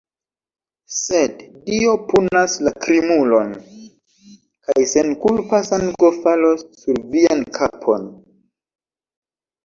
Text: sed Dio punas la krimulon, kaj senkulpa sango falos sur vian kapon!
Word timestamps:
sed 0.99 1.41
Dio 1.65 1.91
punas 2.05 2.55
la 2.67 2.71
krimulon, 2.85 3.51
kaj 4.69 4.85
senkulpa 4.93 5.59
sango 5.67 6.09
falos 6.23 6.65
sur 6.79 6.99
vian 7.13 7.45
kapon! 7.59 8.09